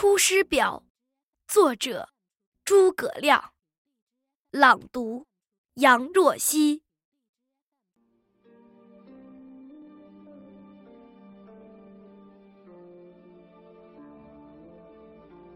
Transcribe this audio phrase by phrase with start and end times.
[0.00, 0.84] 出师表》，
[1.52, 2.10] 作者
[2.64, 3.50] 诸葛亮，
[4.52, 5.26] 朗读
[5.74, 6.84] 杨若曦。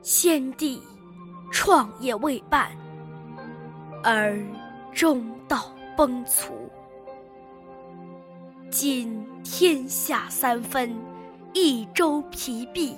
[0.00, 0.82] 先帝
[1.52, 2.74] 创业未半，
[4.02, 4.42] 而
[4.94, 6.50] 中道崩殂。
[8.70, 10.98] 今天下三分，
[11.52, 12.96] 益州疲弊。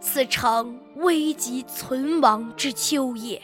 [0.00, 3.40] 此诚危急存亡之秋也。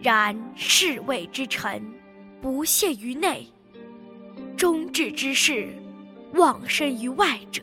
[0.00, 1.82] 然侍卫之臣，
[2.42, 3.46] 不懈于内；
[4.56, 5.68] 忠志之士，
[6.34, 7.62] 忘身于外者。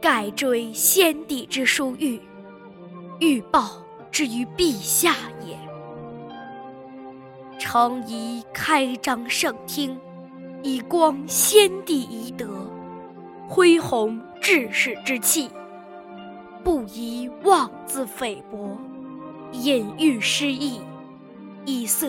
[0.00, 2.20] 盖追先帝之殊遇，
[3.20, 3.70] 欲报
[4.10, 5.14] 之于陛下
[5.46, 5.56] 也。
[7.58, 9.98] 诚宜开张圣听，
[10.62, 12.70] 以光先帝遗德，
[13.48, 15.48] 恢弘志士之气。
[16.64, 18.74] 不宜妄自菲薄，
[19.52, 20.80] 隐喻失意，
[21.66, 22.08] 以塞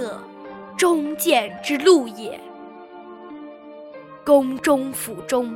[0.78, 2.40] 忠谏之路也。
[4.26, 5.54] 宫中府中，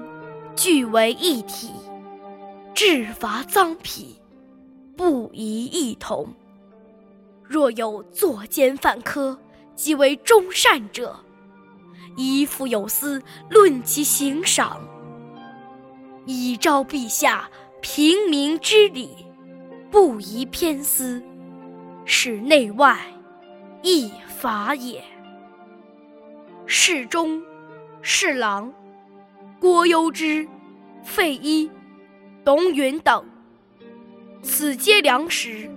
[0.54, 1.72] 俱为一体，
[2.74, 4.18] 治伐赃匹，
[4.98, 6.28] 不宜异同。
[7.46, 9.40] 若有作奸犯科，
[9.76, 11.18] 即为忠善者，
[12.18, 14.82] 宜父有司论其刑赏，
[16.26, 17.50] 以昭陛下。
[17.82, 19.10] 平民之礼，
[19.90, 21.24] 不宜偏私，
[22.04, 22.98] 使内外
[23.82, 25.02] 异法也。
[26.66, 27.42] 侍中、
[28.02, 28.74] 侍郎
[29.60, 30.46] 郭攸之、
[31.04, 31.72] 费祎、
[32.44, 33.26] 董允等，
[34.44, 35.70] 此皆良实，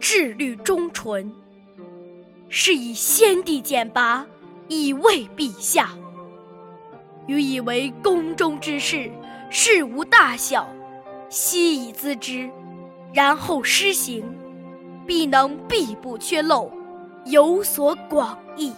[0.00, 1.32] 志虑忠纯，
[2.48, 4.26] 是以先帝简拔，
[4.66, 5.90] 以慰陛下。
[7.28, 9.08] 予以为宫中之事，
[9.50, 10.68] 事无大小。
[11.28, 12.48] 悉以咨之，
[13.12, 14.24] 然后施行，
[15.06, 16.70] 必能必不缺漏，
[17.26, 18.72] 有所广益。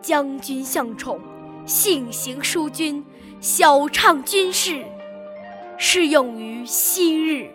[0.00, 1.20] 将军向宠，
[1.64, 3.04] 性行淑均，
[3.40, 4.84] 晓畅军事，
[5.76, 7.50] 适用于昔日。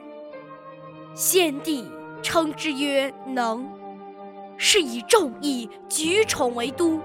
[1.13, 1.89] 先帝
[2.21, 3.67] 称之曰能，
[4.57, 6.99] 是以众议举宠为都。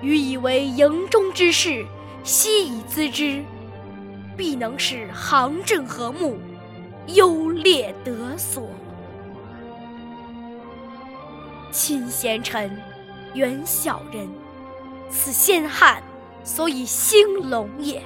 [0.00, 1.84] 予以为营中之事，
[2.22, 3.42] 悉以咨之。
[4.38, 6.38] 必能使行政和睦，
[7.08, 8.70] 优劣得所。
[11.72, 12.80] 亲贤臣，
[13.34, 14.28] 远小人，
[15.10, 16.00] 此先汉
[16.44, 18.00] 所以兴隆也；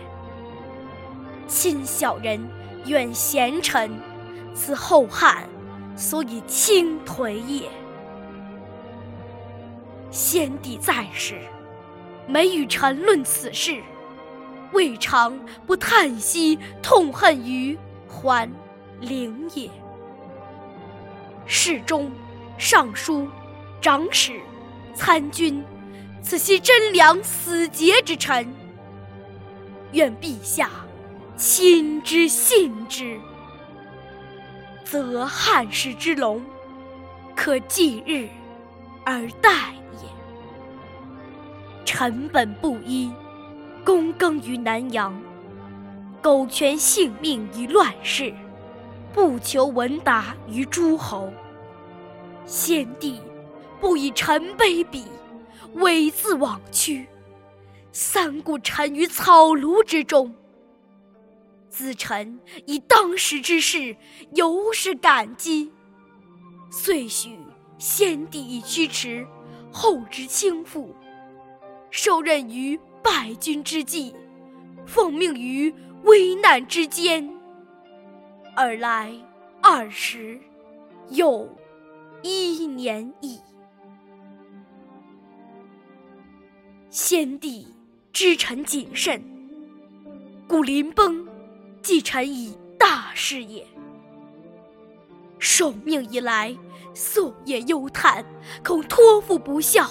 [1.47, 2.41] 亲小人，
[2.87, 3.91] 远贤臣，
[4.55, 5.47] 此后汉
[5.95, 7.69] 所以倾颓也。
[10.11, 11.39] 先帝在时，
[12.27, 13.83] 每与臣论此事。
[14.73, 17.79] 未尝不叹息痛恨于
[18.09, 18.51] 桓
[19.01, 19.71] 灵也。
[21.47, 22.11] 侍中、
[22.57, 23.29] 尚书、
[23.81, 24.41] 长史、
[24.95, 25.63] 参军，
[26.23, 28.47] 此系贞良死节之臣。
[29.93, 30.71] 愿陛下
[31.37, 33.21] 亲之信之，
[34.85, 36.41] 则汉室之隆，
[37.35, 38.29] 可继日
[39.05, 39.51] 而待
[40.01, 40.09] 也。
[41.85, 43.11] 臣本布衣。
[43.85, 45.21] 躬耕于南阳，
[46.23, 48.33] 苟全性命于乱世，
[49.13, 51.33] 不求闻达于诸侯。
[52.47, 53.21] 先帝
[53.81, 55.03] 不以臣卑鄙，
[55.75, 57.09] 猥自枉屈，
[57.91, 60.33] 三顾臣于草庐之中。
[61.69, 63.97] 子臣以当时之事，
[64.35, 65.73] 尤是感激。
[66.71, 67.37] 遂许
[67.79, 69.27] 先帝以驱驰，
[69.73, 70.87] 后之倾覆，
[71.91, 72.79] 受任于。
[73.03, 74.15] 败军之际，
[74.87, 75.75] 奉命于
[76.05, 77.29] 危难之间，
[78.57, 79.13] 尔来
[79.61, 80.39] 二十
[81.11, 81.49] 又
[82.23, 83.41] 一年矣。
[86.91, 87.67] 先帝
[88.13, 89.23] 知臣谨慎，
[90.47, 91.27] 故临崩，
[91.81, 93.67] 寄臣以大事也。
[95.39, 96.57] 受命以来，
[96.95, 98.25] 夙夜忧叹，
[98.63, 99.89] 恐托付不效，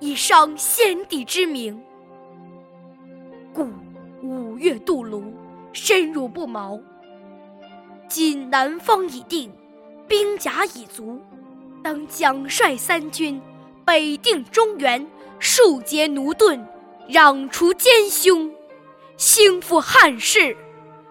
[0.00, 1.78] 以伤先帝之名。
[3.58, 3.68] 故
[4.22, 5.34] 五月渡泸，
[5.72, 6.78] 深入不毛。
[8.08, 9.50] 今南方已定，
[10.06, 11.20] 兵甲已足，
[11.82, 13.42] 当奖率三军，
[13.84, 15.04] 北定中原，
[15.40, 16.64] 庶竭奴钝，
[17.08, 18.48] 攘除奸凶，
[19.16, 20.56] 兴复汉室，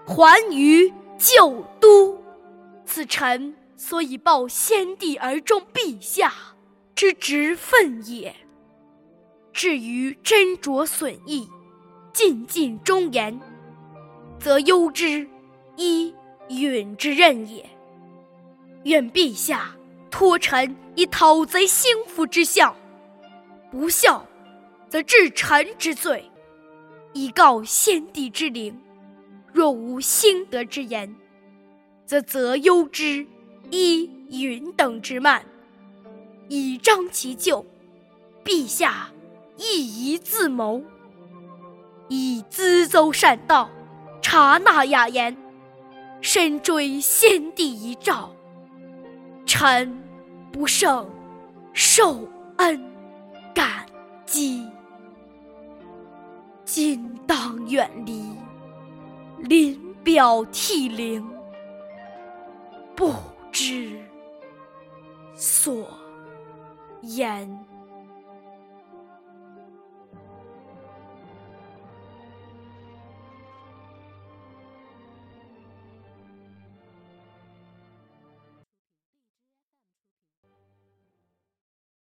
[0.05, 2.17] 还于旧都。
[2.85, 6.31] 此臣所以报先帝而忠陛下
[6.95, 8.33] 之职分也。
[9.51, 11.49] 至于斟酌损益。
[12.17, 13.39] 尽尽忠言，
[14.39, 15.29] 则忧之，
[15.75, 16.11] 伊
[16.49, 17.63] 允之任也。
[18.85, 19.75] 愿陛下
[20.09, 22.75] 托臣以讨贼兴复之效，
[23.69, 24.25] 不效，
[24.89, 26.31] 则治臣之罪，
[27.13, 28.75] 以告先帝之灵。
[29.53, 31.15] 若无兴德之言，
[32.03, 33.27] 则责忧之，
[33.69, 35.45] 伊允等之慢，
[36.47, 37.63] 以彰其咎。
[38.43, 39.11] 陛下
[39.55, 40.81] 亦宜自谋，
[42.09, 43.69] 以咨奏善道，
[44.21, 45.35] 察纳雅言，
[46.21, 48.29] 深追先帝遗诏。
[49.45, 50.01] 臣
[50.51, 51.09] 不胜
[51.73, 52.27] 受
[52.57, 52.83] 恩
[53.53, 53.85] 感
[54.25, 54.67] 激，
[56.65, 58.23] 今当远离，
[59.37, 61.25] 临表涕零，
[62.95, 63.13] 不
[63.51, 63.97] 知
[65.33, 65.87] 所
[67.01, 67.65] 言。